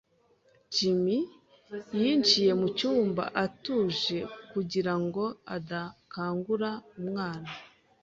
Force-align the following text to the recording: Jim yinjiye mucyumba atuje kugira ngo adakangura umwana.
Jim 0.73 1.03
yinjiye 1.99 2.51
mucyumba 2.61 3.23
atuje 3.45 4.17
kugira 4.51 4.93
ngo 5.03 5.23
adakangura 5.55 6.69
umwana. 6.99 7.49